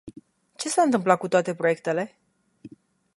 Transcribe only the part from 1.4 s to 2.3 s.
proiectele?